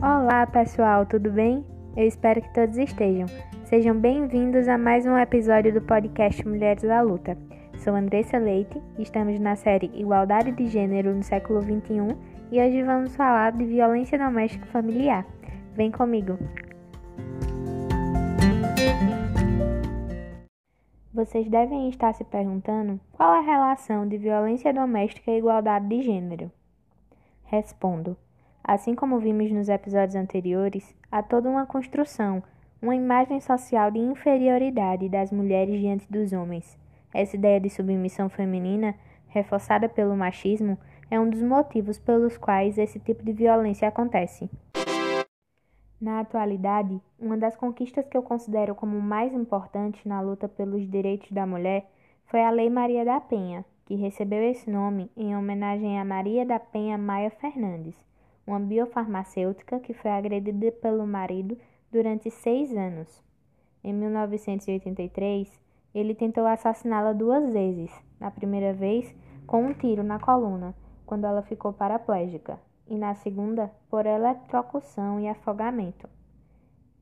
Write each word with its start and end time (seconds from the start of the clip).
Olá, 0.00 0.46
pessoal, 0.46 1.04
tudo 1.04 1.28
bem? 1.32 1.66
Eu 1.96 2.06
espero 2.06 2.40
que 2.40 2.54
todos 2.54 2.78
estejam. 2.78 3.26
Sejam 3.64 3.98
bem-vindos 3.98 4.68
a 4.68 4.78
mais 4.78 5.04
um 5.04 5.18
episódio 5.18 5.74
do 5.74 5.80
podcast 5.80 6.46
Mulheres 6.46 6.84
da 6.84 7.00
Luta. 7.00 7.36
Sou 7.78 7.96
Andressa 7.96 8.38
Leite 8.38 8.80
estamos 8.96 9.40
na 9.40 9.56
série 9.56 9.90
Igualdade 9.92 10.52
de 10.52 10.68
Gênero 10.68 11.12
no 11.12 11.24
século 11.24 11.60
XXI 11.62 12.16
e 12.52 12.60
hoje 12.60 12.80
vamos 12.84 13.16
falar 13.16 13.50
de 13.50 13.64
violência 13.64 14.16
doméstica 14.16 14.66
familiar. 14.66 15.26
Vem 15.74 15.90
comigo! 15.90 16.38
Vocês 21.12 21.48
devem 21.48 21.88
estar 21.88 22.12
se 22.12 22.22
perguntando 22.22 23.00
qual 23.10 23.32
a 23.32 23.40
relação 23.40 24.06
de 24.06 24.16
violência 24.16 24.72
doméstica 24.72 25.32
e 25.32 25.38
igualdade 25.38 25.88
de 25.88 26.02
gênero. 26.02 26.52
Respondo. 27.42 28.16
Assim 28.68 28.94
como 28.94 29.18
vimos 29.18 29.50
nos 29.50 29.70
episódios 29.70 30.14
anteriores, 30.14 30.94
há 31.10 31.22
toda 31.22 31.48
uma 31.48 31.64
construção, 31.64 32.42
uma 32.82 32.94
imagem 32.94 33.40
social 33.40 33.90
de 33.90 33.98
inferioridade 33.98 35.08
das 35.08 35.32
mulheres 35.32 35.80
diante 35.80 36.06
dos 36.12 36.34
homens. 36.34 36.78
Essa 37.14 37.34
ideia 37.34 37.58
de 37.58 37.70
submissão 37.70 38.28
feminina, 38.28 38.94
reforçada 39.28 39.88
pelo 39.88 40.14
machismo, 40.14 40.76
é 41.10 41.18
um 41.18 41.30
dos 41.30 41.42
motivos 41.42 41.98
pelos 41.98 42.36
quais 42.36 42.76
esse 42.76 43.00
tipo 43.00 43.24
de 43.24 43.32
violência 43.32 43.88
acontece. 43.88 44.50
Na 45.98 46.20
atualidade, 46.20 47.00
uma 47.18 47.38
das 47.38 47.56
conquistas 47.56 48.06
que 48.06 48.18
eu 48.18 48.22
considero 48.22 48.74
como 48.74 49.00
mais 49.00 49.32
importante 49.32 50.06
na 50.06 50.20
luta 50.20 50.46
pelos 50.46 50.86
direitos 50.86 51.32
da 51.32 51.46
mulher 51.46 51.90
foi 52.26 52.42
a 52.42 52.50
Lei 52.50 52.68
Maria 52.68 53.02
da 53.02 53.18
Penha, 53.18 53.64
que 53.86 53.94
recebeu 53.94 54.42
esse 54.42 54.70
nome 54.70 55.10
em 55.16 55.34
homenagem 55.34 55.98
a 55.98 56.04
Maria 56.04 56.44
da 56.44 56.60
Penha 56.60 56.98
Maia 56.98 57.30
Fernandes, 57.30 57.96
uma 58.48 58.58
biofarmacêutica 58.58 59.78
que 59.78 59.92
foi 59.92 60.10
agredida 60.10 60.72
pelo 60.72 61.06
marido 61.06 61.56
durante 61.92 62.30
seis 62.30 62.74
anos. 62.74 63.22
Em 63.84 63.92
1983, 63.92 65.60
ele 65.94 66.14
tentou 66.14 66.46
assassiná-la 66.46 67.12
duas 67.12 67.52
vezes. 67.52 67.92
Na 68.18 68.30
primeira 68.30 68.72
vez, 68.72 69.14
com 69.46 69.66
um 69.66 69.74
tiro 69.74 70.02
na 70.02 70.18
coluna, 70.18 70.74
quando 71.04 71.26
ela 71.26 71.42
ficou 71.42 71.74
paraplégica, 71.74 72.58
e 72.86 72.96
na 72.96 73.14
segunda, 73.14 73.70
por 73.90 74.06
eletrocução 74.06 75.20
e 75.20 75.28
afogamento. 75.28 76.08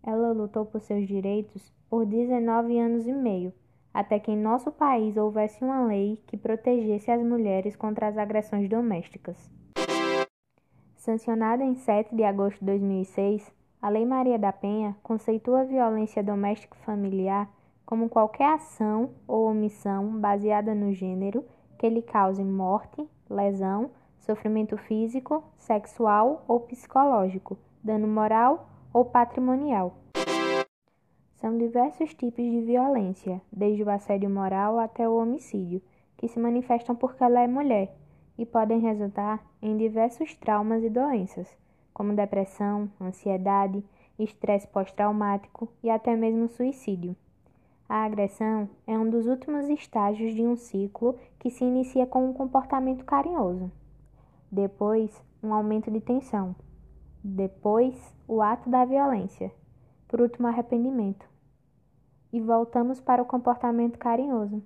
Ela 0.00 0.32
lutou 0.32 0.64
por 0.64 0.80
seus 0.80 1.08
direitos 1.08 1.72
por 1.90 2.06
19 2.06 2.78
anos 2.78 3.06
e 3.06 3.12
meio, 3.12 3.52
até 3.92 4.18
que 4.18 4.30
em 4.30 4.36
nosso 4.36 4.70
país 4.70 5.16
houvesse 5.16 5.62
uma 5.62 5.86
lei 5.86 6.22
que 6.26 6.36
protegesse 6.36 7.10
as 7.10 7.22
mulheres 7.22 7.74
contra 7.74 8.06
as 8.06 8.16
agressões 8.16 8.68
domésticas. 8.68 9.50
Sancionada 11.02 11.64
em 11.64 11.74
7 11.74 12.14
de 12.14 12.22
agosto 12.22 12.60
de 12.60 12.66
2006, 12.66 13.52
a 13.82 13.88
Lei 13.88 14.06
Maria 14.06 14.38
da 14.38 14.52
Penha 14.52 14.96
conceitua 15.02 15.62
a 15.62 15.64
violência 15.64 16.22
doméstica 16.22 16.76
familiar 16.84 17.50
como 17.84 18.08
qualquer 18.08 18.54
ação 18.54 19.10
ou 19.26 19.50
omissão 19.50 20.20
baseada 20.20 20.76
no 20.76 20.92
gênero 20.92 21.44
que 21.76 21.88
lhe 21.88 22.02
cause 22.02 22.44
morte, 22.44 23.04
lesão, 23.28 23.90
sofrimento 24.20 24.76
físico, 24.76 25.42
sexual 25.58 26.44
ou 26.46 26.60
psicológico, 26.60 27.58
dano 27.82 28.06
moral 28.06 28.68
ou 28.92 29.04
patrimonial. 29.04 29.96
São 31.34 31.58
diversos 31.58 32.14
tipos 32.14 32.44
de 32.44 32.60
violência, 32.60 33.42
desde 33.50 33.82
o 33.82 33.90
assédio 33.90 34.30
moral 34.30 34.78
até 34.78 35.08
o 35.08 35.16
homicídio, 35.16 35.82
que 36.16 36.28
se 36.28 36.38
manifestam 36.38 36.94
porque 36.94 37.24
ela 37.24 37.40
é 37.40 37.48
mulher 37.48 37.92
e 38.42 38.46
podem 38.46 38.80
resultar 38.80 39.40
em 39.62 39.76
diversos 39.76 40.34
traumas 40.34 40.82
e 40.82 40.90
doenças, 40.90 41.48
como 41.94 42.12
depressão, 42.12 42.90
ansiedade, 43.00 43.84
estresse 44.18 44.66
pós-traumático 44.66 45.68
e 45.80 45.88
até 45.88 46.16
mesmo 46.16 46.48
suicídio. 46.48 47.14
A 47.88 48.04
agressão 48.04 48.68
é 48.84 48.98
um 48.98 49.08
dos 49.08 49.28
últimos 49.28 49.68
estágios 49.68 50.34
de 50.34 50.42
um 50.42 50.56
ciclo 50.56 51.16
que 51.38 51.50
se 51.50 51.64
inicia 51.64 52.04
com 52.04 52.28
um 52.28 52.32
comportamento 52.32 53.04
carinhoso. 53.04 53.70
Depois, 54.50 55.22
um 55.40 55.54
aumento 55.54 55.88
de 55.88 56.00
tensão. 56.00 56.56
Depois, 57.22 57.94
o 58.26 58.42
ato 58.42 58.68
da 58.68 58.84
violência. 58.84 59.52
Por 60.08 60.20
último, 60.20 60.48
arrependimento. 60.48 61.24
E 62.32 62.40
voltamos 62.40 63.00
para 63.00 63.22
o 63.22 63.26
comportamento 63.26 63.98
carinhoso. 63.98 64.60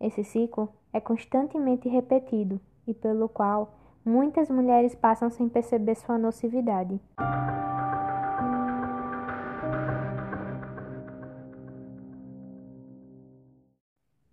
Esse 0.00 0.24
ciclo 0.24 0.70
é 0.94 1.00
constantemente 1.00 1.86
repetido 1.86 2.58
e 2.86 2.94
pelo 2.94 3.28
qual 3.28 3.74
muitas 4.04 4.50
mulheres 4.50 4.94
passam 4.94 5.30
sem 5.30 5.48
perceber 5.48 5.94
sua 5.94 6.18
nocividade. 6.18 7.00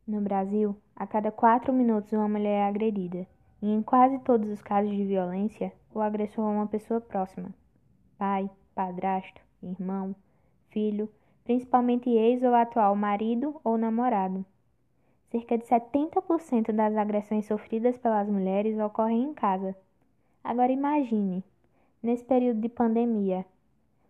No 0.08 0.22
Brasil, 0.22 0.76
a 0.96 1.06
cada 1.06 1.32
quatro 1.32 1.74
minutos 1.74 2.14
uma 2.14 2.30
mulher 2.30 2.62
é 2.62 2.68
agredida, 2.68 3.28
e 3.62 3.70
em 3.70 3.82
quase 3.82 4.20
todos 4.20 4.50
os 4.50 4.62
casos 4.62 4.92
de 4.92 5.04
violência, 5.04 5.74
o 5.94 6.00
agressor 6.00 6.46
é 6.46 6.56
uma 6.56 6.68
pessoa 6.68 7.02
próxima: 7.02 7.54
pai, 8.18 8.50
padrasto, 8.74 9.42
irmão, 9.62 10.16
filho, 10.70 11.10
principalmente 11.44 12.10
ex 12.10 12.42
ou 12.44 12.54
atual 12.54 12.96
marido 12.96 13.60
ou 13.64 13.78
namorado. 13.78 14.46
Cerca 15.30 15.58
de 15.58 15.66
70% 15.66 16.72
das 16.72 16.96
agressões 16.96 17.46
sofridas 17.46 17.98
pelas 17.98 18.30
mulheres 18.30 18.80
ocorrem 18.80 19.24
em 19.24 19.34
casa. 19.34 19.76
Agora 20.42 20.72
imagine, 20.72 21.44
nesse 22.02 22.24
período 22.24 22.62
de 22.62 22.70
pandemia, 22.70 23.46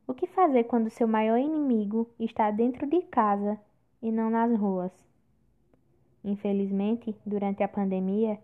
o 0.06 0.14
que 0.14 0.28
fazer 0.28 0.66
quando 0.66 0.92
seu 0.92 1.08
maior 1.08 1.40
inimigo 1.40 2.08
está 2.20 2.52
dentro 2.52 2.86
de 2.86 3.02
casa 3.02 3.60
e 4.00 4.12
não 4.12 4.30
nas 4.30 4.56
ruas? 4.60 4.92
Infelizmente, 6.24 7.16
durante 7.26 7.64
a 7.64 7.68
pandemia, 7.68 8.40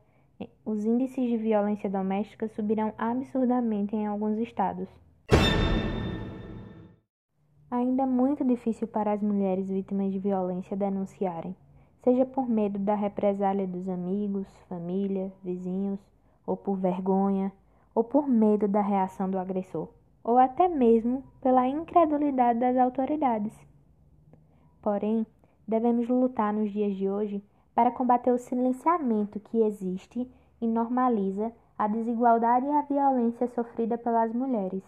os 0.65 0.83
índices 0.83 1.29
de 1.29 1.37
violência 1.37 1.87
doméstica 1.87 2.47
subirão 2.47 2.91
absurdamente 2.97 3.95
em 3.95 4.07
alguns 4.07 4.39
estados. 4.39 4.89
Ainda 7.69 8.01
é 8.01 8.07
muito 8.07 8.43
difícil 8.43 8.87
para 8.87 9.13
as 9.13 9.21
mulheres 9.21 9.69
vítimas 9.69 10.11
de 10.11 10.17
violência 10.17 10.75
denunciarem 10.75 11.55
seja 12.03 12.25
por 12.25 12.47
medo 12.47 12.77
da 12.77 12.95
represália 12.95 13.65
dos 13.65 13.87
amigos, 13.87 14.45
família, 14.67 15.31
vizinhos, 15.41 15.99
ou 16.45 16.57
por 16.57 16.75
vergonha, 16.75 17.51
ou 17.95 18.03
por 18.03 18.27
medo 18.27 18.67
da 18.67 18.81
reação 18.81 19.29
do 19.29 19.39
agressor, 19.39 19.87
ou 20.23 20.37
até 20.37 20.67
mesmo 20.67 21.23
pela 21.41 21.67
incredulidade 21.67 22.59
das 22.59 22.77
autoridades. 22.77 23.53
Porém, 24.81 25.25
devemos 25.65 26.09
lutar 26.09 26.53
nos 26.53 26.71
dias 26.71 26.95
de 26.95 27.09
hoje 27.09 27.41
para 27.73 27.91
combater 27.91 28.31
o 28.31 28.37
silenciamento 28.37 29.39
que 29.39 29.61
existe 29.61 30.29
e 30.59 30.67
normaliza 30.67 31.53
a 31.77 31.87
desigualdade 31.87 32.65
e 32.65 32.69
a 32.69 32.81
violência 32.81 33.47
sofrida 33.47 33.97
pelas 33.97 34.33
mulheres. 34.33 34.83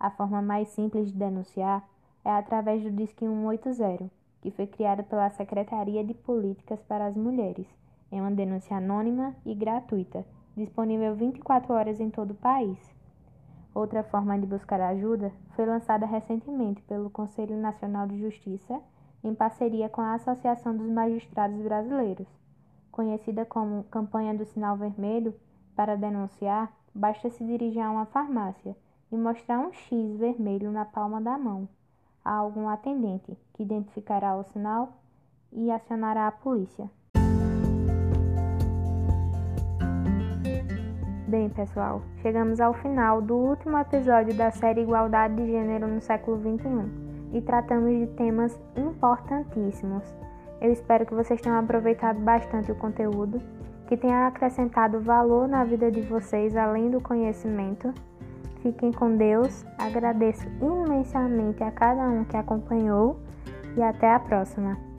A 0.00 0.10
forma 0.10 0.40
mais 0.40 0.68
simples 0.68 1.12
de 1.12 1.18
denunciar 1.18 1.86
é 2.24 2.30
através 2.30 2.82
do 2.82 2.90
Disque 2.90 3.26
180 3.26 4.21
que 4.42 4.50
foi 4.50 4.66
criada 4.66 5.04
pela 5.04 5.30
Secretaria 5.30 6.04
de 6.04 6.12
Políticas 6.12 6.82
para 6.82 7.06
as 7.06 7.16
Mulheres. 7.16 7.66
É 8.10 8.20
uma 8.20 8.30
denúncia 8.30 8.76
anônima 8.76 9.34
e 9.46 9.54
gratuita, 9.54 10.26
disponível 10.56 11.14
24 11.14 11.72
horas 11.72 12.00
em 12.00 12.10
todo 12.10 12.32
o 12.32 12.34
país. 12.34 12.78
Outra 13.72 14.02
forma 14.02 14.38
de 14.38 14.44
buscar 14.44 14.80
ajuda 14.80 15.32
foi 15.54 15.64
lançada 15.64 16.04
recentemente 16.04 16.82
pelo 16.82 17.08
Conselho 17.08 17.56
Nacional 17.56 18.06
de 18.08 18.18
Justiça, 18.18 18.82
em 19.24 19.32
parceria 19.32 19.88
com 19.88 20.00
a 20.00 20.14
Associação 20.14 20.76
dos 20.76 20.90
Magistrados 20.90 21.62
Brasileiros. 21.62 22.26
Conhecida 22.90 23.46
como 23.46 23.84
Campanha 23.84 24.34
do 24.34 24.44
Sinal 24.44 24.76
Vermelho, 24.76 25.32
para 25.76 25.96
denunciar, 25.96 26.76
basta 26.92 27.30
se 27.30 27.44
dirigir 27.44 27.80
a 27.80 27.90
uma 27.90 28.06
farmácia 28.06 28.76
e 29.10 29.16
mostrar 29.16 29.60
um 29.60 29.72
X 29.72 30.18
vermelho 30.18 30.72
na 30.72 30.84
palma 30.84 31.20
da 31.20 31.38
mão 31.38 31.68
a 32.24 32.34
algum 32.34 32.68
atendente, 32.68 33.36
que 33.54 33.62
identificará 33.62 34.36
o 34.36 34.44
sinal 34.44 34.92
e 35.52 35.70
acionará 35.70 36.26
a 36.26 36.32
polícia. 36.32 36.90
Bem, 41.26 41.48
pessoal, 41.48 42.02
chegamos 42.20 42.60
ao 42.60 42.74
final 42.74 43.22
do 43.22 43.34
último 43.34 43.78
episódio 43.78 44.34
da 44.34 44.50
série 44.50 44.82
Igualdade 44.82 45.36
de 45.36 45.46
Gênero 45.46 45.88
no 45.88 46.00
século 46.00 46.38
XXI 46.38 47.12
e 47.32 47.40
tratamos 47.40 47.90
de 47.98 48.06
temas 48.08 48.58
importantíssimos. 48.76 50.04
Eu 50.60 50.70
espero 50.70 51.06
que 51.06 51.14
vocês 51.14 51.40
tenham 51.40 51.58
aproveitado 51.58 52.20
bastante 52.20 52.70
o 52.70 52.74
conteúdo, 52.74 53.40
que 53.86 53.96
tenha 53.96 54.26
acrescentado 54.26 55.00
valor 55.00 55.48
na 55.48 55.64
vida 55.64 55.90
de 55.90 56.02
vocês 56.02 56.54
além 56.54 56.90
do 56.90 57.00
conhecimento 57.00 57.92
Fiquem 58.62 58.92
com 58.92 59.16
Deus. 59.16 59.64
Agradeço 59.76 60.46
imensamente 60.60 61.62
a 61.64 61.70
cada 61.72 62.08
um 62.08 62.24
que 62.24 62.36
acompanhou 62.36 63.18
e 63.76 63.82
até 63.82 64.14
a 64.14 64.20
próxima. 64.20 64.91